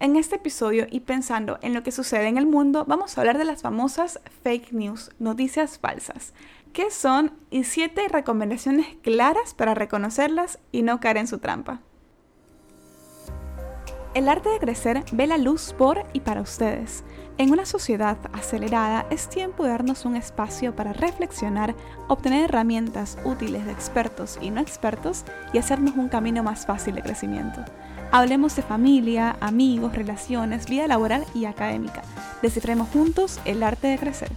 En 0.00 0.16
este 0.16 0.36
episodio 0.36 0.86
y 0.90 1.00
pensando 1.00 1.58
en 1.60 1.74
lo 1.74 1.82
que 1.82 1.92
sucede 1.92 2.26
en 2.26 2.38
el 2.38 2.46
mundo, 2.46 2.86
vamos 2.88 3.18
a 3.18 3.20
hablar 3.20 3.36
de 3.36 3.44
las 3.44 3.60
famosas 3.60 4.18
fake 4.42 4.72
news, 4.72 5.10
noticias 5.18 5.78
falsas. 5.78 6.32
¿Qué 6.72 6.90
son? 6.90 7.34
Y 7.50 7.64
siete 7.64 8.08
recomendaciones 8.08 8.86
claras 9.02 9.52
para 9.52 9.74
reconocerlas 9.74 10.58
y 10.72 10.80
no 10.80 11.00
caer 11.00 11.18
en 11.18 11.26
su 11.26 11.36
trampa. 11.36 11.82
El 14.14 14.30
arte 14.30 14.48
de 14.48 14.58
crecer 14.58 15.04
ve 15.12 15.26
la 15.26 15.36
luz 15.36 15.74
por 15.76 16.06
y 16.14 16.20
para 16.20 16.40
ustedes. 16.40 17.04
En 17.36 17.52
una 17.52 17.66
sociedad 17.66 18.16
acelerada 18.32 19.04
es 19.10 19.28
tiempo 19.28 19.64
de 19.64 19.70
darnos 19.70 20.06
un 20.06 20.16
espacio 20.16 20.74
para 20.74 20.94
reflexionar, 20.94 21.74
obtener 22.08 22.44
herramientas 22.44 23.18
útiles 23.26 23.66
de 23.66 23.72
expertos 23.72 24.38
y 24.40 24.50
no 24.50 24.62
expertos 24.62 25.26
y 25.52 25.58
hacernos 25.58 25.94
un 25.96 26.08
camino 26.08 26.42
más 26.42 26.64
fácil 26.64 26.94
de 26.94 27.02
crecimiento. 27.02 27.62
Hablemos 28.12 28.56
de 28.56 28.62
familia, 28.62 29.36
amigos, 29.40 29.94
relaciones, 29.94 30.66
vida 30.66 30.88
laboral 30.88 31.24
y 31.32 31.44
académica. 31.44 32.02
Descifremos 32.42 32.88
juntos 32.88 33.38
el 33.44 33.62
arte 33.62 33.86
de 33.86 33.98
crecer. 33.98 34.32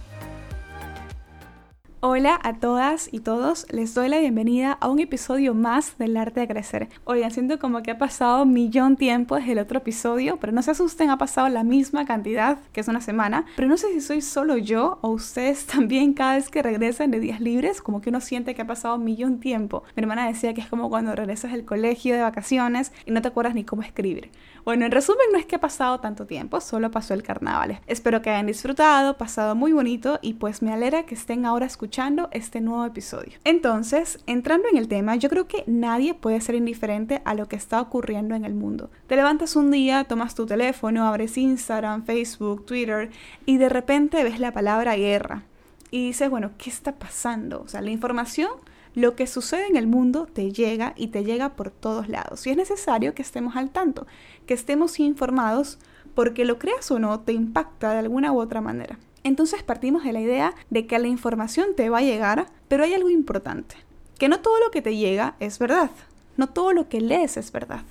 Hola 2.06 2.38
a 2.42 2.52
todas 2.52 3.08
y 3.12 3.20
todos, 3.20 3.66
les 3.70 3.94
doy 3.94 4.10
la 4.10 4.18
bienvenida 4.18 4.72
a 4.72 4.90
un 4.90 4.98
episodio 4.98 5.54
más 5.54 5.96
del 5.96 6.18
arte 6.18 6.40
de 6.40 6.48
crecer. 6.48 6.90
Oigan, 7.04 7.30
siento 7.30 7.58
como 7.58 7.82
que 7.82 7.92
ha 7.92 7.96
pasado 7.96 8.42
un 8.42 8.52
millón 8.52 8.98
tiempo 8.98 9.36
desde 9.36 9.52
el 9.52 9.58
otro 9.58 9.78
episodio, 9.78 10.36
pero 10.38 10.52
no 10.52 10.60
se 10.60 10.72
asusten, 10.72 11.08
ha 11.08 11.16
pasado 11.16 11.48
la 11.48 11.64
misma 11.64 12.04
cantidad, 12.04 12.58
que 12.74 12.82
es 12.82 12.88
una 12.88 13.00
semana, 13.00 13.46
pero 13.56 13.68
no 13.68 13.78
sé 13.78 13.90
si 13.94 14.02
soy 14.02 14.20
solo 14.20 14.58
yo 14.58 14.98
o 15.00 15.08
ustedes 15.08 15.64
también 15.74 16.12
cada 16.12 16.34
vez 16.34 16.50
que 16.50 16.62
regresan 16.62 17.10
de 17.10 17.20
días 17.20 17.40
libres, 17.40 17.80
como 17.80 18.02
que 18.02 18.10
uno 18.10 18.20
siente 18.20 18.54
que 18.54 18.60
ha 18.60 18.66
pasado 18.66 18.96
un 18.96 19.04
millón 19.04 19.40
tiempo. 19.40 19.82
Mi 19.96 20.02
hermana 20.02 20.26
decía 20.26 20.52
que 20.52 20.60
es 20.60 20.68
como 20.68 20.90
cuando 20.90 21.16
regresas 21.16 21.52
del 21.52 21.64
colegio 21.64 22.14
de 22.14 22.20
vacaciones 22.20 22.92
y 23.06 23.12
no 23.12 23.22
te 23.22 23.28
acuerdas 23.28 23.54
ni 23.54 23.64
cómo 23.64 23.80
escribir. 23.80 24.30
Bueno, 24.66 24.84
en 24.84 24.92
resumen 24.92 25.26
no 25.32 25.38
es 25.38 25.46
que 25.46 25.56
ha 25.56 25.60
pasado 25.60 26.00
tanto 26.00 26.26
tiempo, 26.26 26.60
solo 26.60 26.90
pasó 26.90 27.14
el 27.14 27.22
carnaval. 27.22 27.80
Espero 27.86 28.20
que 28.20 28.28
hayan 28.28 28.46
disfrutado, 28.46 29.16
pasado 29.16 29.54
muy 29.54 29.72
bonito 29.72 30.18
y 30.20 30.34
pues 30.34 30.60
me 30.60 30.70
alegra 30.70 31.04
que 31.04 31.14
estén 31.14 31.46
ahora 31.46 31.64
escuchando 31.64 31.93
este 32.32 32.60
nuevo 32.60 32.84
episodio. 32.84 33.38
Entonces, 33.44 34.18
entrando 34.26 34.66
en 34.68 34.76
el 34.76 34.88
tema, 34.88 35.14
yo 35.14 35.28
creo 35.28 35.46
que 35.46 35.62
nadie 35.68 36.12
puede 36.12 36.40
ser 36.40 36.56
indiferente 36.56 37.22
a 37.24 37.34
lo 37.34 37.46
que 37.46 37.54
está 37.54 37.80
ocurriendo 37.80 38.34
en 38.34 38.44
el 38.44 38.52
mundo. 38.52 38.90
Te 39.06 39.14
levantas 39.14 39.54
un 39.54 39.70
día, 39.70 40.02
tomas 40.02 40.34
tu 40.34 40.44
teléfono, 40.44 41.06
abres 41.06 41.38
Instagram, 41.38 42.04
Facebook, 42.04 42.66
Twitter 42.66 43.10
y 43.46 43.58
de 43.58 43.68
repente 43.68 44.24
ves 44.24 44.40
la 44.40 44.52
palabra 44.52 44.96
guerra 44.96 45.44
y 45.92 46.08
dices, 46.08 46.28
bueno, 46.28 46.50
¿qué 46.58 46.68
está 46.68 46.96
pasando? 46.96 47.62
O 47.62 47.68
sea, 47.68 47.80
la 47.80 47.92
información 47.92 48.50
lo 48.96 49.14
que 49.14 49.28
sucede 49.28 49.66
en 49.68 49.76
el 49.76 49.86
mundo 49.86 50.26
te 50.26 50.50
llega 50.50 50.94
y 50.96 51.08
te 51.08 51.22
llega 51.22 51.54
por 51.54 51.70
todos 51.70 52.08
lados. 52.08 52.44
Y 52.46 52.50
es 52.50 52.56
necesario 52.56 53.14
que 53.14 53.22
estemos 53.22 53.54
al 53.54 53.70
tanto, 53.70 54.08
que 54.46 54.54
estemos 54.54 54.98
informados, 54.98 55.78
porque 56.16 56.44
lo 56.44 56.58
creas 56.58 56.90
o 56.90 56.98
no, 56.98 57.20
te 57.20 57.32
impacta 57.32 57.92
de 57.92 57.98
alguna 58.00 58.32
u 58.32 58.40
otra 58.40 58.60
manera. 58.60 58.98
Entonces 59.24 59.62
partimos 59.62 60.04
de 60.04 60.12
la 60.12 60.20
idea 60.20 60.54
de 60.70 60.86
que 60.86 60.98
la 60.98 61.08
información 61.08 61.70
te 61.74 61.88
va 61.88 61.98
a 61.98 62.02
llegar, 62.02 62.46
pero 62.68 62.84
hay 62.84 62.94
algo 62.94 63.10
importante, 63.10 63.74
que 64.18 64.28
no 64.28 64.40
todo 64.40 64.60
lo 64.60 64.70
que 64.70 64.82
te 64.82 64.96
llega 64.96 65.34
es 65.40 65.58
verdad, 65.58 65.90
no 66.36 66.48
todo 66.50 66.72
lo 66.72 66.88
que 66.88 67.00
lees 67.00 67.36
es 67.36 67.50
verdad. 67.50 67.84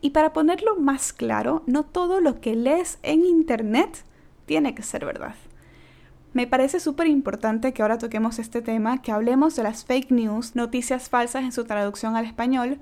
Y 0.00 0.10
para 0.10 0.32
ponerlo 0.32 0.76
más 0.76 1.12
claro, 1.12 1.62
no 1.66 1.84
todo 1.84 2.20
lo 2.20 2.40
que 2.40 2.56
lees 2.56 2.98
en 3.02 3.26
Internet 3.26 4.04
tiene 4.46 4.74
que 4.74 4.82
ser 4.82 5.04
verdad. 5.04 5.34
Me 6.32 6.46
parece 6.46 6.80
súper 6.80 7.06
importante 7.06 7.72
que 7.72 7.82
ahora 7.82 7.98
toquemos 7.98 8.38
este 8.38 8.62
tema, 8.62 9.02
que 9.02 9.12
hablemos 9.12 9.56
de 9.56 9.64
las 9.64 9.84
fake 9.84 10.10
news, 10.10 10.56
noticias 10.56 11.08
falsas 11.08 11.42
en 11.42 11.52
su 11.52 11.64
traducción 11.64 12.16
al 12.16 12.24
español, 12.24 12.78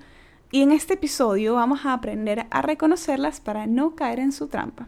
y 0.51 0.61
en 0.61 0.71
este 0.71 0.93
episodio 0.93 1.55
vamos 1.55 1.85
a 1.85 1.91
aprender 1.91 2.47
a 2.51 2.61
reconocerlas 2.61 3.41
para 3.41 3.67
no 3.67 3.95
caer 3.95 4.19
en 4.19 4.31
su 4.31 4.47
trampa. 4.47 4.87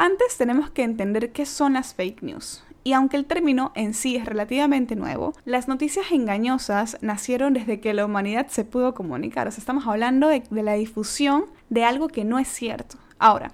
Antes 0.00 0.36
tenemos 0.36 0.70
que 0.70 0.84
entender 0.84 1.32
qué 1.32 1.44
son 1.44 1.72
las 1.72 1.92
fake 1.92 2.22
news. 2.22 2.62
Y 2.84 2.92
aunque 2.92 3.16
el 3.16 3.26
término 3.26 3.72
en 3.74 3.94
sí 3.94 4.14
es 4.14 4.26
relativamente 4.26 4.94
nuevo, 4.94 5.32
las 5.44 5.66
noticias 5.66 6.12
engañosas 6.12 6.98
nacieron 7.00 7.52
desde 7.52 7.80
que 7.80 7.92
la 7.92 8.04
humanidad 8.06 8.46
se 8.46 8.64
pudo 8.64 8.94
comunicar. 8.94 9.48
O 9.48 9.50
sea, 9.50 9.58
estamos 9.58 9.88
hablando 9.88 10.28
de, 10.28 10.44
la 10.62 10.74
difusión 10.74 11.46
de 11.68 11.84
algo 11.84 12.06
que 12.06 12.24
no 12.24 12.38
es 12.38 12.46
cierto. 12.46 12.96
Ahora, 13.18 13.50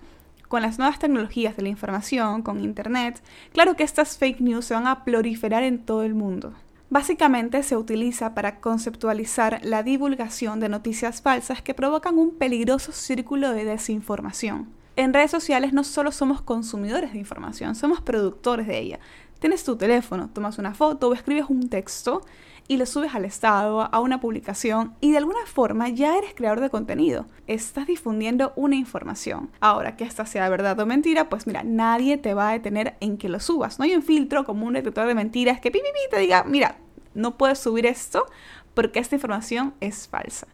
con 0.47 0.60
las 0.60 0.78
nuevas 0.78 0.99
tecnologías 0.99 1.56
de 1.56 1.62
la 1.62 1.71
información, 1.71 2.43
con 2.43 2.62
Internet, 2.62 3.22
claro 3.54 3.75
que 3.75 3.83
estas 3.83 4.19
fake 4.19 4.43
news 4.43 4.66
se 4.66 4.75
van 4.75 4.87
a 4.87 5.03
proliferar 5.03 5.62
en 5.62 5.78
todo 5.78 6.03
el 6.03 6.12
mundo. 6.12 6.53
Básicamente 6.91 7.62
se 7.62 7.78
utiliza 7.78 8.34
para 8.34 8.60
conceptualizar 8.60 9.60
la 9.65 9.83
divulgación 9.83 10.60
de 10.60 10.69
noticias 10.69 11.22
falsas 11.22 11.62
que 11.62 11.72
provocan 11.72 12.19
un 12.19 12.34
peligroso 12.34 12.93
círculo 12.93 13.50
de 13.53 13.65
desinformación. 13.65 14.84
En 14.97 15.12
redes 15.12 15.32
sociales 15.32 15.72
no 15.72 15.82
solo 15.82 16.12
somos 16.12 16.41
consumidores 16.41 17.12
de 17.12 17.19
información, 17.19 17.75
somos 17.75 18.00
productores 18.00 18.69
de 18.69 18.78
ella. 18.78 19.00
Tienes 19.41 19.65
tu 19.65 19.75
teléfono, 19.75 20.31
tomas 20.32 20.59
una 20.59 20.72
foto 20.72 21.09
o 21.09 21.15
escribes 21.15 21.47
un 21.49 21.69
texto 21.69 22.22
y 22.69 22.77
lo 22.77 22.87
subes 22.87 23.12
al 23.12 23.25
estado, 23.25 23.93
a 23.93 23.99
una 23.99 24.21
publicación 24.21 24.94
y 25.00 25.10
de 25.10 25.19
alguna 25.19 25.44
forma 25.47 25.88
ya 25.88 26.16
eres 26.16 26.33
creador 26.34 26.60
de 26.60 26.71
contenido. 26.71 27.27
Estás 27.49 27.88
difundiendo 27.88 28.53
una 28.54 28.77
información. 28.77 29.50
Ahora, 29.59 29.97
que 29.97 30.04
esta 30.04 30.27
sea 30.27 30.49
verdad 30.49 30.78
o 30.78 30.87
mentira, 30.87 31.28
pues 31.28 31.49
mira, 31.49 31.65
nadie 31.65 32.16
te 32.16 32.33
va 32.33 32.50
a 32.50 32.53
detener 32.53 32.94
en 33.00 33.19
que 33.19 33.28
lo 33.28 33.41
subas. 33.41 33.81
No 33.81 33.84
hay 33.84 33.97
un 33.97 34.03
filtro 34.03 34.44
como 34.44 34.65
un 34.65 34.75
detector 34.75 35.09
de 35.09 35.16
mentiras 35.16 35.60
que 35.60 35.72
pi, 35.72 35.81
te 36.09 36.21
diga, 36.21 36.44
mira, 36.44 36.78
no 37.15 37.37
puedes 37.37 37.59
subir 37.59 37.84
esto 37.84 38.27
porque 38.75 39.00
esta 39.00 39.16
información 39.16 39.75
es 39.81 40.06
falsa 40.06 40.47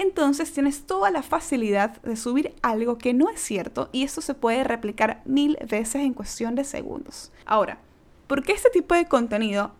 entonces 0.00 0.52
tienes 0.52 0.86
toda 0.86 1.10
la 1.10 1.22
facilidad 1.22 2.00
de 2.02 2.16
subir 2.16 2.54
algo 2.62 2.96
que 2.96 3.12
no 3.12 3.28
es 3.28 3.40
cierto 3.40 3.90
y 3.92 4.02
esto 4.02 4.20
se 4.20 4.34
puede 4.34 4.64
replicar 4.64 5.22
mil 5.26 5.58
veces 5.68 5.96
en 5.96 6.14
cuestión 6.14 6.54
de 6.54 6.64
segundos. 6.64 7.32
Ahora, 7.44 7.78
¿por 8.26 8.42
qué 8.42 8.52
este 8.52 8.70
tipo 8.70 8.94
de 8.94 9.06
contenido 9.06 9.72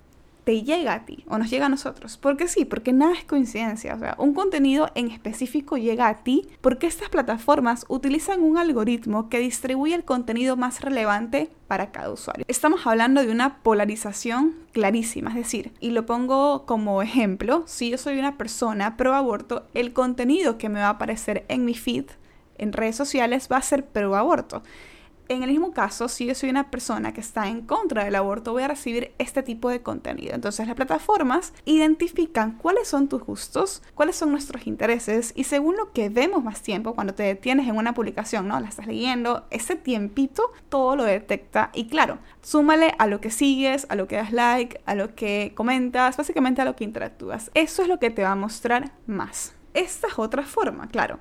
te 0.45 0.63
llega 0.63 0.95
a 0.95 1.05
ti 1.05 1.25
o 1.29 1.39
nos 1.39 1.51
llega 1.51 1.67
a 1.67 1.69
nosotros. 1.69 2.17
Porque 2.17 2.49
sí, 2.49 2.65
porque 2.65 2.93
nada 2.93 3.13
es 3.15 3.25
coincidencia. 3.25 3.95
O 3.95 3.99
sea, 3.99 4.15
un 4.19 4.35
contenido 4.35 4.89
en 4.95 5.11
específico 5.11 5.77
llega 5.77 6.09
a 6.09 6.23
ti 6.23 6.49
porque 6.61 6.87
estas 6.87 7.09
plataformas 7.09 7.85
utilizan 7.89 8.43
un 8.43 8.59
algoritmo 8.59 9.29
que 9.29 9.39
distribuye 9.39 9.95
el 9.95 10.05
contenido 10.05 10.57
más 10.57 10.81
relevante 10.81 11.51
para 11.69 11.93
cada 11.93 12.11
usuario. 12.11 12.45
Estamos 12.49 12.87
hablando 12.87 13.23
de 13.23 13.31
una 13.31 13.59
polarización 13.63 14.55
clarísima, 14.73 15.31
es 15.31 15.37
decir, 15.37 15.73
y 15.81 15.91
lo 15.91 16.07
pongo 16.07 16.67
como 16.67 17.03
ejemplo, 17.03 17.65
si 17.67 17.91
yo 17.91 17.99
soy 17.99 18.19
una 18.19 18.37
persona 18.37 18.97
pro 18.97 19.15
aborto, 19.15 19.67
el 19.75 19.93
contenido 19.93 20.59
que 20.59 20.69
me 20.69 20.81
va 20.81 20.87
a 20.87 20.91
aparecer 20.91 21.45
en 21.49 21.65
mi 21.65 21.75
feed 21.75 22.07
en 22.59 22.73
redes 22.73 22.97
sociales 22.97 23.49
va 23.51 23.57
a 23.57 23.63
ser 23.63 23.87
pro 23.87 24.15
aborto. 24.17 24.63
En 25.31 25.45
el 25.45 25.51
mismo 25.51 25.73
caso, 25.73 26.09
si 26.09 26.27
yo 26.27 26.35
soy 26.35 26.51
una 26.51 26.73
persona 26.73 27.15
que 27.15 27.21
está 27.21 27.47
en 27.47 27.61
contra 27.61 28.03
del 28.03 28.17
aborto, 28.17 28.51
voy 28.51 28.65
a 28.65 28.69
recibir 28.69 29.13
este 29.19 29.45
tipo 29.45 29.69
de 29.69 29.81
contenido. 29.81 30.35
Entonces 30.35 30.67
las 30.67 30.75
plataformas 30.75 31.53
identifican 31.65 32.59
cuáles 32.59 32.89
son 32.89 33.09
tus 33.09 33.23
gustos, 33.23 33.81
cuáles 33.95 34.17
son 34.17 34.33
nuestros 34.33 34.67
intereses 34.67 35.33
y 35.37 35.45
según 35.45 35.77
lo 35.77 35.93
que 35.93 36.09
vemos 36.09 36.43
más 36.43 36.63
tiempo, 36.63 36.97
cuando 36.97 37.15
te 37.15 37.23
detienes 37.23 37.69
en 37.69 37.77
una 37.77 37.95
publicación, 37.95 38.49
¿no? 38.49 38.59
La 38.59 38.67
estás 38.67 38.89
leyendo, 38.89 39.47
ese 39.51 39.77
tiempito 39.77 40.51
todo 40.69 40.97
lo 40.97 41.05
detecta 41.05 41.71
y 41.75 41.87
claro, 41.87 42.19
súmale 42.43 42.97
a 42.99 43.07
lo 43.07 43.21
que 43.21 43.31
sigues, 43.31 43.87
a 43.89 43.95
lo 43.95 44.09
que 44.09 44.17
das 44.17 44.33
like, 44.33 44.81
a 44.85 44.97
lo 44.97 45.15
que 45.15 45.53
comentas, 45.55 46.17
básicamente 46.17 46.61
a 46.61 46.65
lo 46.65 46.75
que 46.75 46.83
interactúas. 46.83 47.53
Eso 47.55 47.83
es 47.83 47.89
lo 47.89 48.01
que 48.01 48.11
te 48.11 48.25
va 48.25 48.33
a 48.33 48.35
mostrar 48.35 48.91
más. 49.07 49.55
Esta 49.75 50.09
es 50.09 50.19
otra 50.19 50.43
forma, 50.43 50.89
claro 50.89 51.21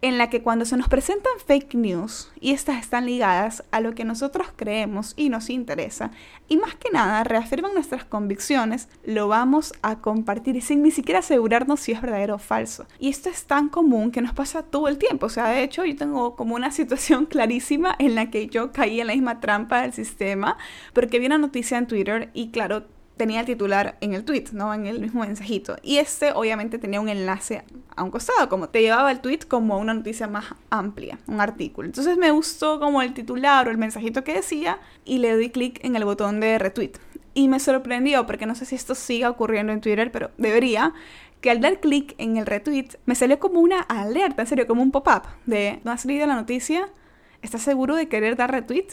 en 0.00 0.18
la 0.18 0.30
que 0.30 0.42
cuando 0.42 0.64
se 0.64 0.76
nos 0.76 0.88
presentan 0.88 1.32
fake 1.46 1.74
news 1.74 2.30
y 2.40 2.52
estas 2.52 2.80
están 2.80 3.06
ligadas 3.06 3.64
a 3.70 3.80
lo 3.80 3.94
que 3.94 4.04
nosotros 4.04 4.48
creemos 4.54 5.14
y 5.16 5.28
nos 5.28 5.50
interesa, 5.50 6.12
y 6.48 6.56
más 6.56 6.76
que 6.76 6.90
nada 6.90 7.24
reafirman 7.24 7.74
nuestras 7.74 8.04
convicciones, 8.04 8.88
lo 9.04 9.28
vamos 9.28 9.74
a 9.82 10.00
compartir 10.00 10.62
sin 10.62 10.82
ni 10.82 10.90
siquiera 10.90 11.18
asegurarnos 11.18 11.80
si 11.80 11.92
es 11.92 12.00
verdadero 12.00 12.36
o 12.36 12.38
falso. 12.38 12.86
Y 12.98 13.08
esto 13.08 13.28
es 13.28 13.44
tan 13.44 13.68
común 13.68 14.10
que 14.10 14.22
nos 14.22 14.32
pasa 14.32 14.62
todo 14.62 14.88
el 14.88 14.98
tiempo. 14.98 15.26
O 15.26 15.30
sea, 15.30 15.48
de 15.48 15.62
hecho, 15.62 15.84
yo 15.84 15.96
tengo 15.96 16.36
como 16.36 16.54
una 16.54 16.70
situación 16.78 17.26
clarísima 17.26 17.94
en 17.98 18.14
la 18.14 18.30
que 18.30 18.48
yo 18.48 18.72
caí 18.72 19.00
en 19.00 19.08
la 19.08 19.14
misma 19.14 19.40
trampa 19.40 19.82
del 19.82 19.92
sistema, 19.92 20.56
porque 20.92 21.18
vi 21.18 21.26
una 21.26 21.38
noticia 21.38 21.76
en 21.76 21.86
Twitter 21.86 22.30
y 22.34 22.50
claro, 22.50 22.84
tenía 23.18 23.40
el 23.40 23.46
titular 23.46 23.98
en 24.00 24.14
el 24.14 24.24
tweet, 24.24 24.46
¿no? 24.52 24.72
En 24.72 24.86
el 24.86 25.00
mismo 25.00 25.20
mensajito. 25.20 25.76
Y 25.82 25.98
este 25.98 26.32
obviamente 26.32 26.78
tenía 26.78 27.00
un 27.00 27.10
enlace 27.10 27.64
a 27.94 28.02
un 28.02 28.10
costado, 28.10 28.48
como 28.48 28.70
te 28.70 28.80
llevaba 28.80 29.10
el 29.10 29.20
tweet 29.20 29.40
como 29.46 29.78
una 29.78 29.92
noticia 29.92 30.26
más 30.26 30.46
amplia, 30.70 31.18
un 31.26 31.40
artículo. 31.40 31.86
Entonces 31.86 32.16
me 32.16 32.30
gustó 32.30 32.80
como 32.80 33.02
el 33.02 33.12
titular 33.12 33.68
o 33.68 33.70
el 33.70 33.76
mensajito 33.76 34.24
que 34.24 34.34
decía 34.34 34.78
y 35.04 35.18
le 35.18 35.36
di 35.36 35.50
clic 35.50 35.84
en 35.84 35.96
el 35.96 36.04
botón 36.04 36.40
de 36.40 36.58
retweet. 36.58 36.92
Y 37.34 37.48
me 37.48 37.60
sorprendió, 37.60 38.26
porque 38.26 38.46
no 38.46 38.54
sé 38.54 38.64
si 38.64 38.74
esto 38.74 38.94
siga 38.94 39.30
ocurriendo 39.30 39.72
en 39.72 39.80
Twitter, 39.80 40.10
pero 40.10 40.30
debería, 40.38 40.94
que 41.40 41.50
al 41.50 41.60
dar 41.60 41.80
clic 41.80 42.14
en 42.18 42.36
el 42.36 42.46
retweet 42.46 42.88
me 43.06 43.14
salió 43.14 43.38
como 43.38 43.60
una 43.60 43.80
alerta, 43.80 44.42
en 44.42 44.48
serio, 44.48 44.66
como 44.66 44.82
un 44.82 44.90
pop-up 44.90 45.22
de, 45.46 45.80
¿no 45.84 45.92
has 45.92 46.04
leído 46.04 46.26
la 46.26 46.34
noticia? 46.34 46.88
¿Estás 47.42 47.62
seguro 47.62 47.94
de 47.94 48.08
querer 48.08 48.36
dar 48.36 48.50
retweet? 48.50 48.88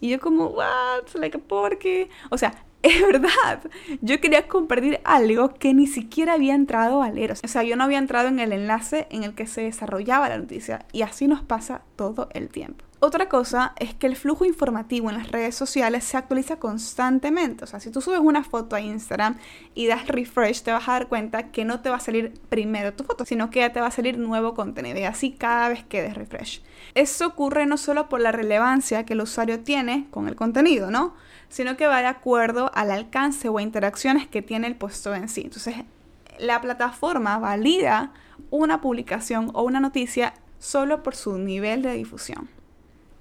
Y 0.00 0.08
yo 0.08 0.20
como, 0.20 0.46
what, 0.46 1.14
like, 1.14 1.38
¿por 1.38 1.78
qué? 1.78 2.08
O 2.30 2.38
sea, 2.38 2.54
es 2.92 3.00
verdad, 3.00 3.62
yo 4.00 4.20
quería 4.20 4.48
compartir 4.48 5.00
algo 5.04 5.54
que 5.54 5.72
ni 5.72 5.86
siquiera 5.86 6.32
había 6.32 6.54
entrado 6.54 7.02
a 7.02 7.10
leer. 7.10 7.32
O 7.32 7.48
sea, 7.48 7.62
yo 7.62 7.76
no 7.76 7.84
había 7.84 7.98
entrado 7.98 8.28
en 8.28 8.40
el 8.40 8.52
enlace 8.52 9.06
en 9.10 9.22
el 9.22 9.34
que 9.34 9.46
se 9.46 9.62
desarrollaba 9.62 10.28
la 10.28 10.38
noticia. 10.38 10.84
Y 10.92 11.02
así 11.02 11.28
nos 11.28 11.42
pasa 11.42 11.82
todo 11.94 12.28
el 12.32 12.48
tiempo. 12.48 12.84
Otra 13.04 13.28
cosa 13.28 13.72
es 13.80 13.94
que 13.94 14.06
el 14.06 14.14
flujo 14.14 14.44
informativo 14.44 15.10
en 15.10 15.18
las 15.18 15.32
redes 15.32 15.56
sociales 15.56 16.04
se 16.04 16.16
actualiza 16.16 16.60
constantemente. 16.60 17.64
O 17.64 17.66
sea, 17.66 17.80
si 17.80 17.90
tú 17.90 18.00
subes 18.00 18.20
una 18.20 18.44
foto 18.44 18.76
a 18.76 18.80
Instagram 18.80 19.38
y 19.74 19.88
das 19.88 20.06
refresh, 20.06 20.62
te 20.62 20.70
vas 20.70 20.88
a 20.88 20.92
dar 20.92 21.08
cuenta 21.08 21.50
que 21.50 21.64
no 21.64 21.80
te 21.80 21.90
va 21.90 21.96
a 21.96 21.98
salir 21.98 22.32
primero 22.48 22.94
tu 22.94 23.02
foto, 23.02 23.24
sino 23.24 23.50
que 23.50 23.58
ya 23.58 23.72
te 23.72 23.80
va 23.80 23.88
a 23.88 23.90
salir 23.90 24.18
nuevo 24.18 24.54
contenido 24.54 25.00
y 25.00 25.02
así 25.02 25.32
cada 25.32 25.68
vez 25.68 25.82
que 25.82 26.00
des 26.00 26.14
refresh. 26.14 26.62
Eso 26.94 27.26
ocurre 27.26 27.66
no 27.66 27.76
solo 27.76 28.08
por 28.08 28.20
la 28.20 28.30
relevancia 28.30 29.04
que 29.04 29.14
el 29.14 29.22
usuario 29.22 29.58
tiene 29.58 30.06
con 30.12 30.28
el 30.28 30.36
contenido, 30.36 30.92
¿no? 30.92 31.16
Sino 31.48 31.76
que 31.76 31.88
va 31.88 32.02
de 32.02 32.06
acuerdo 32.06 32.70
al 32.72 32.92
alcance 32.92 33.48
o 33.48 33.58
interacciones 33.58 34.28
que 34.28 34.42
tiene 34.42 34.68
el 34.68 34.76
puesto 34.76 35.12
en 35.12 35.28
sí. 35.28 35.40
Entonces, 35.40 35.74
la 36.38 36.60
plataforma 36.60 37.40
valida 37.40 38.12
una 38.50 38.80
publicación 38.80 39.50
o 39.54 39.64
una 39.64 39.80
noticia 39.80 40.34
solo 40.60 41.02
por 41.02 41.16
su 41.16 41.36
nivel 41.38 41.82
de 41.82 41.94
difusión 41.94 42.61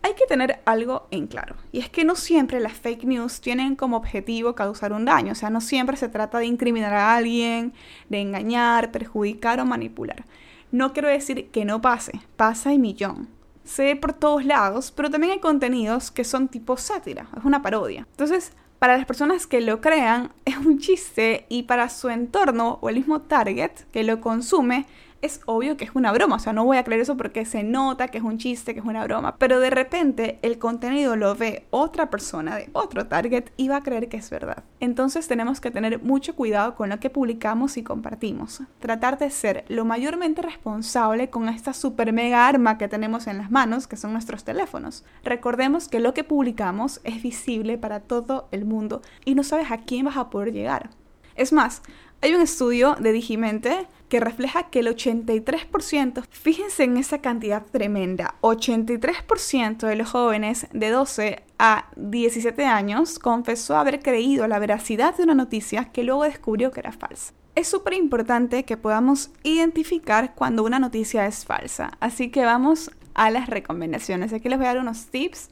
hay 0.03 0.13
que 0.15 0.25
tener 0.25 0.61
algo 0.65 1.07
en 1.11 1.27
claro, 1.27 1.55
y 1.71 1.79
es 1.79 1.89
que 1.89 2.03
no 2.03 2.15
siempre 2.15 2.59
las 2.59 2.73
fake 2.73 3.03
news 3.03 3.41
tienen 3.41 3.75
como 3.75 3.97
objetivo 3.97 4.55
causar 4.55 4.93
un 4.93 5.05
daño, 5.05 5.33
o 5.33 5.35
sea, 5.35 5.49
no 5.49 5.61
siempre 5.61 5.97
se 5.97 6.09
trata 6.09 6.39
de 6.39 6.45
incriminar 6.45 6.93
a 6.93 7.15
alguien, 7.15 7.73
de 8.09 8.21
engañar, 8.21 8.91
perjudicar 8.91 9.59
o 9.59 9.65
manipular. 9.65 10.25
No 10.71 10.93
quiero 10.93 11.09
decir 11.09 11.49
que 11.49 11.65
no 11.65 11.81
pase, 11.81 12.21
pasa 12.37 12.73
y 12.73 12.79
millón. 12.79 13.27
Se 13.63 13.83
ve 13.83 13.95
por 13.95 14.13
todos 14.13 14.45
lados, 14.45 14.91
pero 14.91 15.09
también 15.09 15.33
hay 15.33 15.39
contenidos 15.39 16.11
que 16.11 16.23
son 16.23 16.47
tipo 16.47 16.77
sátira, 16.77 17.27
es 17.37 17.43
una 17.43 17.61
parodia. 17.61 18.07
Entonces, 18.11 18.53
para 18.79 18.97
las 18.97 19.05
personas 19.05 19.45
que 19.45 19.61
lo 19.61 19.81
crean, 19.81 20.31
es 20.45 20.57
un 20.57 20.79
chiste 20.79 21.45
y 21.49 21.63
para 21.63 21.89
su 21.89 22.09
entorno 22.09 22.79
o 22.81 22.89
el 22.89 22.95
mismo 22.95 23.21
target 23.21 23.71
que 23.91 24.03
lo 24.03 24.21
consume, 24.21 24.87
es 25.21 25.41
obvio 25.45 25.77
que 25.77 25.85
es 25.85 25.91
una 25.93 26.11
broma, 26.11 26.37
o 26.37 26.39
sea, 26.39 26.53
no 26.53 26.65
voy 26.65 26.77
a 26.77 26.83
creer 26.83 27.01
eso 27.01 27.17
porque 27.17 27.45
se 27.45 27.63
nota 27.63 28.07
que 28.07 28.17
es 28.17 28.23
un 28.23 28.37
chiste, 28.37 28.73
que 28.73 28.79
es 28.79 28.85
una 28.85 29.03
broma, 29.03 29.35
pero 29.37 29.59
de 29.59 29.69
repente 29.69 30.39
el 30.41 30.57
contenido 30.57 31.15
lo 31.15 31.35
ve 31.35 31.65
otra 31.69 32.09
persona 32.09 32.55
de 32.55 32.69
otro 32.73 33.07
target 33.07 33.51
y 33.57 33.67
va 33.67 33.77
a 33.77 33.83
creer 33.83 34.09
que 34.09 34.17
es 34.17 34.29
verdad. 34.29 34.63
Entonces 34.79 35.27
tenemos 35.27 35.61
que 35.61 35.71
tener 35.71 36.01
mucho 36.01 36.35
cuidado 36.35 36.75
con 36.75 36.89
lo 36.89 36.99
que 36.99 37.09
publicamos 37.09 37.77
y 37.77 37.83
compartimos. 37.83 38.61
Tratar 38.79 39.17
de 39.17 39.29
ser 39.29 39.65
lo 39.67 39.85
mayormente 39.85 40.41
responsable 40.41 41.29
con 41.29 41.49
esta 41.49 41.73
super 41.73 42.13
mega 42.13 42.47
arma 42.47 42.77
que 42.77 42.87
tenemos 42.87 43.27
en 43.27 43.37
las 43.37 43.51
manos, 43.51 43.87
que 43.87 43.97
son 43.97 44.13
nuestros 44.13 44.43
teléfonos. 44.43 45.05
Recordemos 45.23 45.87
que 45.87 45.99
lo 45.99 46.13
que 46.13 46.23
publicamos 46.23 47.01
es 47.03 47.21
visible 47.21 47.77
para 47.77 47.99
todo 47.99 48.47
el 48.51 48.65
mundo 48.65 49.01
y 49.25 49.35
no 49.35 49.43
sabes 49.43 49.71
a 49.71 49.77
quién 49.77 50.05
vas 50.05 50.17
a 50.17 50.29
poder 50.29 50.51
llegar. 50.51 50.89
Es 51.35 51.53
más, 51.53 51.81
hay 52.21 52.35
un 52.35 52.41
estudio 52.41 52.95
de 52.99 53.11
Digimente 53.11 53.87
que 54.07 54.19
refleja 54.19 54.69
que 54.69 54.79
el 54.79 54.87
83%, 54.87 56.23
fíjense 56.29 56.83
en 56.83 56.97
esa 56.97 57.19
cantidad 57.19 57.65
tremenda, 57.65 58.35
83% 58.41 59.87
de 59.87 59.95
los 59.95 60.11
jóvenes 60.11 60.67
de 60.71 60.89
12 60.89 61.43
a 61.57 61.89
17 61.95 62.65
años 62.65 63.17
confesó 63.19 63.77
haber 63.77 64.01
creído 64.01 64.47
la 64.47 64.59
veracidad 64.59 65.15
de 65.15 65.23
una 65.23 65.33
noticia 65.33 65.85
que 65.85 66.03
luego 66.03 66.25
descubrió 66.25 66.71
que 66.71 66.81
era 66.81 66.91
falsa. 66.91 67.33
Es 67.55 67.67
súper 67.69 67.93
importante 67.93 68.65
que 68.65 68.77
podamos 68.77 69.31
identificar 69.43 70.35
cuando 70.35 70.63
una 70.63 70.79
noticia 70.79 71.25
es 71.25 71.45
falsa, 71.45 71.91
así 71.99 72.29
que 72.29 72.45
vamos 72.45 72.91
a 73.13 73.31
las 73.31 73.47
recomendaciones. 73.47 74.31
Aquí 74.31 74.47
les 74.47 74.57
voy 74.57 74.67
a 74.67 74.73
dar 74.73 74.83
unos 74.83 75.07
tips 75.07 75.49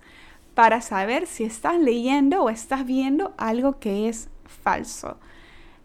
para 0.53 0.81
saber 0.81 1.25
si 1.25 1.45
estás 1.45 1.79
leyendo 1.79 2.43
o 2.43 2.49
estás 2.49 2.85
viendo 2.85 3.33
algo 3.37 3.79
que 3.79 4.09
es 4.09 4.29
falso. 4.63 5.17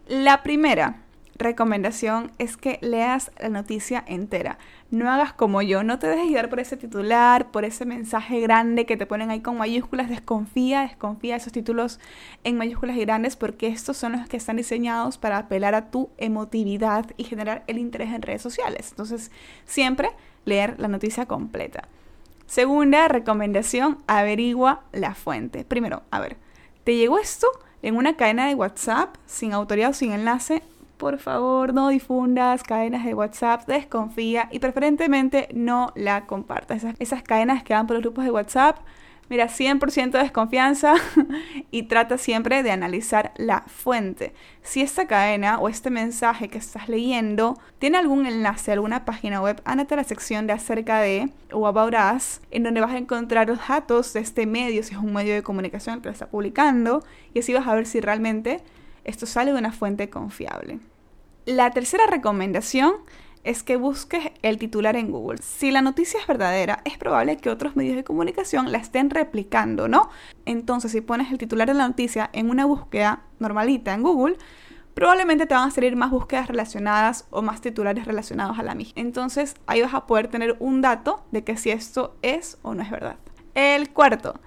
La 0.07 0.43
primera 0.43 1.01
recomendación 1.37 2.31
es 2.37 2.57
que 2.57 2.77
leas 2.81 3.31
la 3.39 3.49
noticia 3.49 4.03
entera. 4.07 4.59
No 4.91 5.11
hagas 5.11 5.33
como 5.33 5.63
yo, 5.63 5.83
no 5.83 5.97
te 5.97 6.07
dejes 6.07 6.29
guiar 6.29 6.47
por 6.49 6.59
ese 6.59 6.77
titular, 6.77 7.49
por 7.49 7.65
ese 7.65 7.85
mensaje 7.85 8.39
grande 8.39 8.85
que 8.85 8.97
te 8.97 9.07
ponen 9.07 9.31
ahí 9.31 9.41
con 9.41 9.57
mayúsculas. 9.57 10.07
Desconfía, 10.07 10.81
desconfía 10.81 11.33
de 11.33 11.37
esos 11.39 11.53
títulos 11.53 11.99
en 12.43 12.55
mayúsculas 12.55 12.97
y 12.97 13.01
grandes 13.01 13.35
porque 13.35 13.67
estos 13.67 13.97
son 13.97 14.11
los 14.11 14.29
que 14.29 14.37
están 14.37 14.57
diseñados 14.57 15.17
para 15.17 15.39
apelar 15.39 15.73
a 15.73 15.89
tu 15.89 16.09
emotividad 16.17 17.07
y 17.17 17.23
generar 17.23 17.63
el 17.65 17.79
interés 17.79 18.13
en 18.13 18.21
redes 18.21 18.43
sociales. 18.43 18.89
Entonces, 18.91 19.31
siempre 19.65 20.11
leer 20.45 20.75
la 20.79 20.87
noticia 20.87 21.25
completa. 21.25 21.87
Segunda 22.45 23.07
recomendación, 23.07 24.03
averigua 24.05 24.83
la 24.93 25.15
fuente. 25.15 25.65
Primero, 25.65 26.03
a 26.11 26.19
ver, 26.19 26.37
¿te 26.83 26.95
llegó 26.95 27.17
esto? 27.17 27.47
En 27.85 27.95
una 27.97 28.15
cadena 28.15 28.47
de 28.47 28.55
WhatsApp 28.55 29.15
sin 29.27 29.53
autoridad 29.53 29.91
o 29.91 29.93
sin 29.93 30.11
enlace, 30.11 30.63
por 30.97 31.19
favor 31.19 31.71
no 31.71 31.89
difundas 31.89 32.63
cadenas 32.63 33.05
de 33.05 33.13
WhatsApp, 33.13 33.67
desconfía 33.67 34.49
y 34.51 34.57
preferentemente 34.57 35.49
no 35.53 35.91
la 35.95 36.25
compartas. 36.25 36.77
Esas, 36.77 36.95
esas 36.97 37.21
cadenas 37.21 37.63
que 37.63 37.75
van 37.75 37.85
por 37.85 37.93
los 37.93 38.01
grupos 38.01 38.23
de 38.23 38.31
WhatsApp 38.31 38.79
Mira, 39.27 39.47
100% 39.47 40.11
de 40.11 40.19
desconfianza 40.19 40.93
y 41.71 41.83
trata 41.83 42.17
siempre 42.17 42.61
de 42.61 42.71
analizar 42.71 43.33
la 43.37 43.61
fuente. 43.61 44.33
Si 44.61 44.81
esta 44.81 45.07
cadena 45.07 45.57
o 45.57 45.67
este 45.67 45.89
mensaje 45.89 46.47
que 46.47 46.59
estás 46.59 46.89
leyendo 46.89 47.59
tiene 47.79 47.97
algún 47.97 48.27
enlace 48.27 48.71
a 48.71 48.75
alguna 48.75 49.03
página 49.03 49.41
web, 49.41 49.61
ándate 49.65 49.95
a 49.95 49.97
la 49.97 50.03
sección 50.03 50.45
de 50.45 50.53
acerca 50.53 50.99
de 50.99 51.29
o 51.51 51.65
about 51.65 51.95
us, 52.15 52.41
en 52.51 52.63
donde 52.63 52.81
vas 52.81 52.91
a 52.91 52.97
encontrar 52.97 53.47
los 53.47 53.67
datos 53.67 54.13
de 54.13 54.19
este 54.19 54.45
medio, 54.45 54.83
si 54.83 54.93
es 54.93 54.99
un 54.99 55.13
medio 55.13 55.33
de 55.33 55.41
comunicación 55.41 56.01
que 56.01 56.09
lo 56.09 56.13
está 56.13 56.27
publicando, 56.27 57.03
y 57.33 57.39
así 57.39 57.51
vas 57.53 57.67
a 57.67 57.73
ver 57.73 57.87
si 57.87 58.01
realmente 58.01 58.61
esto 59.05 59.25
sale 59.25 59.53
de 59.53 59.57
una 59.57 59.71
fuente 59.71 60.09
confiable. 60.09 60.79
La 61.45 61.71
tercera 61.71 62.05
recomendación 62.07 62.93
es 63.45 63.63
que 63.63 63.77
busques 63.77 64.31
el 64.41 64.57
titular 64.57 64.95
en 64.95 65.11
Google. 65.11 65.37
Si 65.41 65.71
la 65.71 65.81
noticia 65.81 66.19
es 66.19 66.27
verdadera, 66.27 66.81
es 66.83 66.97
probable 66.97 67.37
que 67.37 67.49
otros 67.49 67.75
medios 67.75 67.95
de 67.95 68.03
comunicación 68.03 68.71
la 68.71 68.79
estén 68.79 69.11
replicando, 69.11 69.87
¿no? 69.87 70.09
Entonces, 70.45 70.91
si 70.91 71.01
pones 71.01 71.31
el 71.31 71.37
titular 71.37 71.67
de 71.67 71.75
la 71.75 71.87
noticia 71.87 72.29
en 72.33 72.49
una 72.49 72.65
búsqueda 72.65 73.21
normalita 73.39 73.93
en 73.93 74.01
Google, 74.01 74.37
probablemente 74.95 75.45
te 75.45 75.53
van 75.53 75.67
a 75.67 75.71
salir 75.71 75.95
más 75.95 76.09
búsquedas 76.09 76.47
relacionadas 76.47 77.27
o 77.29 77.43
más 77.43 77.61
titulares 77.61 78.05
relacionados 78.05 78.57
a 78.57 78.63
la 78.63 78.73
misma. 78.73 78.93
Entonces, 78.95 79.53
ahí 79.67 79.81
vas 79.81 79.93
a 79.93 80.07
poder 80.07 80.27
tener 80.27 80.55
un 80.59 80.81
dato 80.81 81.23
de 81.31 81.43
que 81.43 81.55
si 81.55 81.69
esto 81.69 82.17
es 82.23 82.57
o 82.63 82.73
no 82.73 82.81
es 82.81 82.89
verdad. 82.89 83.17
El 83.53 83.91
cuarto, 83.91 84.39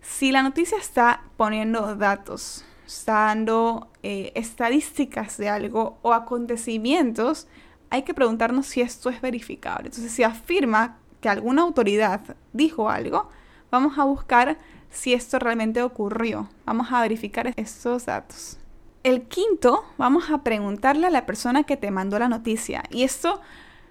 si 0.00 0.30
la 0.30 0.42
noticia 0.42 0.78
está 0.78 1.24
poniendo 1.36 1.96
datos, 1.96 2.64
está 2.86 3.12
dando 3.12 3.88
eh, 4.04 4.30
estadísticas 4.36 5.38
de 5.38 5.48
algo 5.48 5.98
o 6.02 6.12
acontecimientos, 6.12 7.48
hay 7.90 8.02
que 8.02 8.14
preguntarnos 8.14 8.66
si 8.66 8.80
esto 8.80 9.10
es 9.10 9.20
verificable. 9.20 9.88
Entonces, 9.88 10.12
si 10.12 10.22
afirma 10.22 10.98
que 11.20 11.28
alguna 11.28 11.62
autoridad 11.62 12.20
dijo 12.52 12.90
algo, 12.90 13.28
vamos 13.70 13.98
a 13.98 14.04
buscar 14.04 14.58
si 14.90 15.12
esto 15.12 15.38
realmente 15.38 15.82
ocurrió. 15.82 16.48
Vamos 16.64 16.92
a 16.92 17.00
verificar 17.02 17.52
estos 17.56 18.06
datos. 18.06 18.58
El 19.02 19.22
quinto, 19.22 19.84
vamos 19.98 20.30
a 20.30 20.42
preguntarle 20.42 21.06
a 21.06 21.10
la 21.10 21.26
persona 21.26 21.64
que 21.64 21.76
te 21.76 21.90
mandó 21.90 22.18
la 22.18 22.28
noticia. 22.28 22.84
Y 22.90 23.02
esto, 23.02 23.40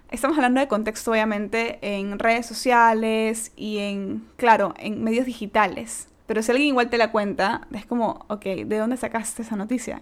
estamos 0.09 0.37
hablando 0.37 0.59
de 0.59 0.67
contexto 0.67 1.11
obviamente 1.11 1.79
en 1.81 2.17
redes 2.17 2.45
sociales 2.45 3.51
y 3.55 3.79
en, 3.79 4.27
claro, 4.37 4.73
en 4.77 5.03
medios 5.03 5.25
digitales. 5.25 6.07
Pero 6.25 6.41
si 6.41 6.51
alguien 6.51 6.69
igual 6.69 6.89
te 6.89 6.97
la 6.97 7.11
cuenta, 7.11 7.67
es 7.73 7.85
como, 7.85 8.25
ok, 8.27 8.43
¿de 8.43 8.77
dónde 8.77 8.97
sacaste 8.97 9.41
esa 9.41 9.55
noticia? 9.55 10.01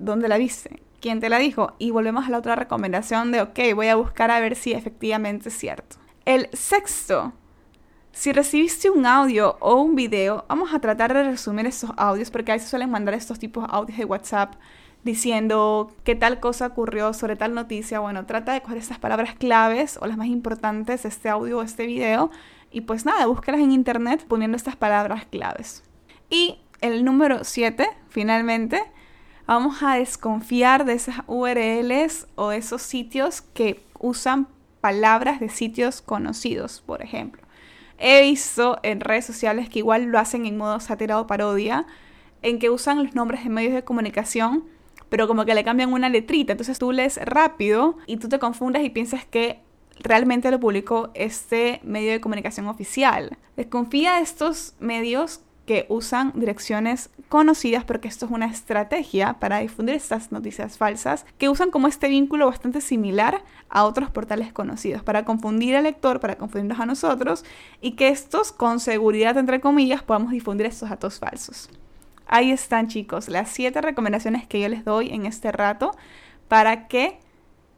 ¿Dónde 0.00 0.28
la 0.28 0.38
viste? 0.38 0.82
quién 1.00 1.20
te 1.20 1.28
la 1.28 1.38
dijo. 1.38 1.74
Y 1.78 1.90
volvemos 1.90 2.26
a 2.26 2.30
la 2.30 2.38
otra 2.38 2.54
recomendación 2.54 3.32
de, 3.32 3.40
ok, 3.40 3.58
voy 3.74 3.88
a 3.88 3.96
buscar 3.96 4.30
a 4.30 4.40
ver 4.40 4.54
si 4.54 4.72
efectivamente 4.72 5.48
es 5.48 5.58
cierto. 5.58 5.96
El 6.24 6.48
sexto, 6.52 7.32
si 8.12 8.32
recibiste 8.32 8.90
un 8.90 9.06
audio 9.06 9.56
o 9.60 9.80
un 9.80 9.96
video, 9.96 10.44
vamos 10.48 10.72
a 10.72 10.80
tratar 10.80 11.14
de 11.14 11.24
resumir 11.24 11.66
estos 11.66 11.90
audios 11.96 12.30
porque 12.30 12.52
a 12.52 12.54
veces 12.54 12.70
suelen 12.70 12.90
mandar 12.90 13.14
estos 13.14 13.38
tipos 13.38 13.66
de 13.66 13.74
audios 13.74 13.98
de 13.98 14.04
WhatsApp 14.04 14.54
diciendo 15.02 15.90
que 16.04 16.14
tal 16.14 16.40
cosa 16.40 16.66
ocurrió 16.66 17.14
sobre 17.14 17.36
tal 17.36 17.54
noticia. 17.54 18.00
Bueno, 18.00 18.26
trata 18.26 18.52
de 18.52 18.60
coger 18.60 18.78
estas 18.78 18.98
palabras 18.98 19.34
claves 19.34 19.98
o 20.00 20.06
las 20.06 20.18
más 20.18 20.28
importantes 20.28 21.02
de 21.02 21.08
este 21.08 21.30
audio 21.30 21.58
o 21.58 21.62
este 21.62 21.86
video 21.86 22.30
y 22.70 22.82
pues 22.82 23.06
nada, 23.06 23.26
búscalas 23.26 23.60
en 23.60 23.72
internet 23.72 24.24
poniendo 24.28 24.56
estas 24.56 24.76
palabras 24.76 25.24
claves. 25.24 25.82
Y 26.28 26.58
el 26.82 27.04
número 27.04 27.44
7, 27.44 27.88
finalmente, 28.08 28.82
vamos 29.46 29.82
a 29.82 29.96
desconfiar 29.96 30.84
de 30.84 30.94
esas 30.94 31.16
URLs 31.26 32.26
o 32.34 32.52
esos 32.52 32.82
sitios 32.82 33.42
que 33.42 33.84
usan 33.98 34.48
palabras 34.80 35.40
de 35.40 35.48
sitios 35.48 36.00
conocidos, 36.00 36.82
por 36.84 37.02
ejemplo. 37.02 37.42
He 37.98 38.22
visto 38.22 38.78
en 38.82 39.00
redes 39.00 39.26
sociales 39.26 39.68
que 39.68 39.80
igual 39.80 40.04
lo 40.04 40.18
hacen 40.18 40.46
en 40.46 40.56
modo 40.56 40.80
sátira 40.80 41.20
o 41.20 41.26
parodia, 41.26 41.86
en 42.42 42.58
que 42.58 42.70
usan 42.70 43.04
los 43.04 43.14
nombres 43.14 43.44
de 43.44 43.50
medios 43.50 43.74
de 43.74 43.84
comunicación, 43.84 44.64
pero 45.10 45.28
como 45.28 45.44
que 45.44 45.54
le 45.54 45.64
cambian 45.64 45.92
una 45.92 46.08
letrita. 46.08 46.52
Entonces 46.52 46.78
tú 46.78 46.92
lees 46.92 47.18
rápido 47.22 47.98
y 48.06 48.16
tú 48.16 48.28
te 48.28 48.38
confundes 48.38 48.84
y 48.84 48.90
piensas 48.90 49.26
que 49.26 49.60
realmente 49.98 50.50
lo 50.50 50.58
publicó 50.58 51.10
este 51.14 51.80
medio 51.82 52.12
de 52.12 52.20
comunicación 52.20 52.68
oficial. 52.68 53.36
Desconfía 53.56 54.14
de 54.14 54.22
estos 54.22 54.74
medios 54.80 55.42
que 55.70 55.86
usan 55.88 56.32
direcciones 56.34 57.10
conocidas 57.28 57.84
porque 57.84 58.08
esto 58.08 58.26
es 58.26 58.32
una 58.32 58.46
estrategia 58.46 59.34
para 59.34 59.60
difundir 59.60 59.94
estas 59.94 60.32
noticias 60.32 60.76
falsas 60.76 61.24
que 61.38 61.48
usan 61.48 61.70
como 61.70 61.86
este 61.86 62.08
vínculo 62.08 62.46
bastante 62.46 62.80
similar 62.80 63.44
a 63.68 63.84
otros 63.84 64.10
portales 64.10 64.52
conocidos 64.52 65.04
para 65.04 65.24
confundir 65.24 65.76
al 65.76 65.84
lector, 65.84 66.18
para 66.18 66.34
confundirnos 66.34 66.80
a 66.80 66.86
nosotros 66.86 67.44
y 67.80 67.92
que 67.92 68.08
estos 68.08 68.50
con 68.50 68.80
seguridad 68.80 69.38
entre 69.38 69.60
comillas 69.60 70.02
podamos 70.02 70.32
difundir 70.32 70.66
estos 70.66 70.90
datos 70.90 71.20
falsos. 71.20 71.70
Ahí 72.26 72.50
están 72.50 72.88
chicos, 72.88 73.28
las 73.28 73.48
siete 73.48 73.80
recomendaciones 73.80 74.48
que 74.48 74.60
yo 74.60 74.68
les 74.68 74.84
doy 74.84 75.10
en 75.10 75.24
este 75.24 75.52
rato 75.52 75.92
para 76.48 76.88
que 76.88 77.20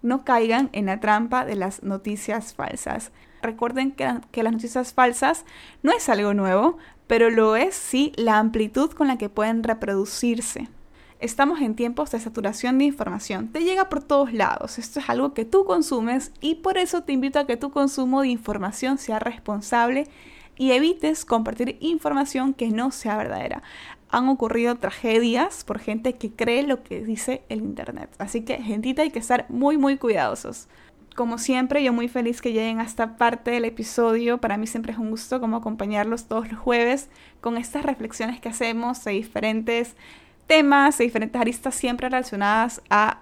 no 0.00 0.25
caigan 0.25 0.70
en 0.72 0.87
la 0.87 0.99
trampa 0.99 1.44
de 1.44 1.56
las 1.56 1.82
noticias 1.82 2.54
falsas. 2.54 3.12
Recuerden 3.42 3.90
que, 3.90 4.42
las 4.42 4.52
noticias 4.52 4.94
falsas 4.94 5.44
no 5.82 5.92
es 5.92 6.08
algo 6.08 6.32
nuevo, 6.32 6.78
pero 7.08 7.28
lo 7.28 7.56
es 7.56 7.75
sí 7.75 8.12
la 8.16 8.38
amplitud 8.38 8.90
con 8.92 9.08
la 9.08 9.18
que 9.18 9.28
pueden 9.28 9.64
reproducirse. 9.64 10.68
Estamos 11.18 11.61
en 11.61 11.75
tiempos 11.75 12.11
de 12.12 12.20
saturación 12.20 12.78
de 12.78 12.84
información. 12.84 13.49
Te 13.49 13.64
llega 13.64 13.88
por 13.88 14.02
todos 14.02 14.32
lados. 14.32 14.78
Esto 14.78 15.00
es 15.00 15.08
algo 15.08 15.34
que 15.34 15.44
tú 15.44 15.64
consumes 15.64 16.32
y 16.40 16.56
por 16.56 16.78
eso 16.78 17.02
te 17.02 17.12
invito 17.12 17.38
a 17.38 17.46
que 17.46 17.56
tu 17.56 17.70
consumo 17.70 18.22
de 18.22 18.28
información 18.28 18.99
sea 18.99 19.18
responsable 19.18 20.06
y 20.56 20.72
evites 20.72 21.25
compartir 21.25 21.76
información 21.80 22.54
que 22.54 22.68
no 22.70 22.90
sea 22.90 23.16
verdadera. 23.16 23.62
Han 24.11 24.28
ocurrido 24.28 24.76
tragedias 24.76 25.64
por 25.64 25.78
gente 25.78 26.14
que 26.14 26.32
cree 26.32 26.62
lo 26.64 26.82
que 26.82 27.04
dice 27.04 27.42
el 27.49 27.61
Internet. 27.61 28.11
Así 28.18 28.42
que, 28.42 28.58
gentita, 28.58 29.02
hay 29.02 29.11
que 29.11 29.18
estar 29.18 29.46
muy, 29.49 29.78
muy 29.78 29.96
cuidadosos. 29.96 30.68
Como 31.14 31.37
siempre, 31.37 31.85
yo 31.85 31.92
muy 31.92 32.09
feliz 32.09 32.40
que 32.40 32.52
lleguen 32.52 32.81
a 32.81 32.85
esta 32.85 33.16
parte 33.16 33.50
del 33.50 33.66
episodio. 33.66 34.38
Para 34.38 34.57
mí 34.57 34.66
siempre 34.66 34.92
es 34.92 34.99
un 34.99 35.11
gusto 35.11 35.40
como 35.40 35.59
acompañarlos 35.59 36.25
todos 36.25 36.50
los 36.50 36.59
jueves 36.59 37.11
con 37.40 37.59
estas 37.59 37.85
reflexiones 37.85 38.40
que 38.40 38.49
hacemos 38.49 39.04
de 39.04 39.12
diferentes 39.12 39.95
temas, 40.47 40.97
de 40.99 41.04
diferentes 41.04 41.40
aristas 41.40 41.75
siempre 41.75 42.09
relacionadas 42.09 42.81
a 42.88 43.21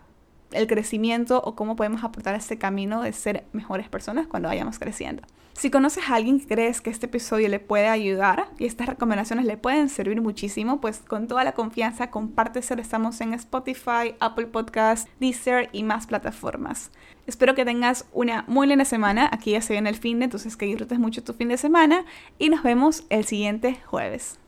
el 0.52 0.66
crecimiento 0.66 1.40
o 1.42 1.54
cómo 1.54 1.76
podemos 1.76 2.04
aportar 2.04 2.34
este 2.34 2.58
camino 2.58 3.02
de 3.02 3.12
ser 3.12 3.44
mejores 3.52 3.88
personas 3.88 4.26
cuando 4.26 4.48
vayamos 4.48 4.78
creciendo. 4.78 5.22
Si 5.52 5.70
conoces 5.70 6.08
a 6.08 6.14
alguien 6.14 6.40
que 6.40 6.46
crees 6.46 6.80
que 6.80 6.88
este 6.88 7.04
episodio 7.04 7.48
le 7.48 7.58
puede 7.58 7.88
ayudar 7.88 8.48
y 8.58 8.64
estas 8.64 8.88
recomendaciones 8.88 9.44
le 9.44 9.58
pueden 9.58 9.90
servir 9.90 10.20
muchísimo, 10.22 10.80
pues 10.80 11.00
con 11.00 11.28
toda 11.28 11.44
la 11.44 11.52
confianza 11.52 12.10
compárteselo. 12.10 12.80
Estamos 12.80 13.20
en 13.20 13.34
Spotify, 13.34 14.14
Apple 14.20 14.46
Podcasts, 14.46 15.10
Deezer 15.20 15.68
y 15.72 15.82
más 15.82 16.06
plataformas. 16.06 16.90
Espero 17.26 17.54
que 17.54 17.66
tengas 17.66 18.06
una 18.12 18.44
muy 18.48 18.68
linda 18.68 18.86
semana. 18.86 19.28
Aquí 19.30 19.50
ya 19.50 19.60
se 19.60 19.74
viene 19.74 19.90
el 19.90 19.96
fin 19.96 20.20
de, 20.20 20.24
entonces 20.26 20.56
que 20.56 20.64
disfrutes 20.64 20.98
mucho 20.98 21.22
tu 21.22 21.34
fin 21.34 21.48
de 21.48 21.58
semana 21.58 22.06
y 22.38 22.48
nos 22.48 22.62
vemos 22.62 23.04
el 23.10 23.26
siguiente 23.26 23.78
jueves. 23.84 24.38